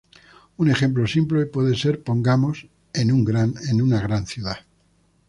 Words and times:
Un 0.57 0.71
ejemplo 0.71 1.05
simple 1.05 1.45
puede 1.45 1.75
ser, 1.75 2.01
pongamos, 2.01 2.65
en 2.95 3.11
una 3.79 4.01
gran 4.01 4.25
ciudad. 4.25 4.57